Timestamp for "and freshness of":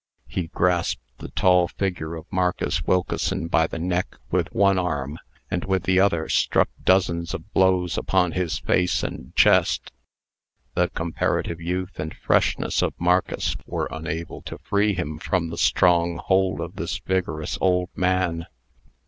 11.99-12.95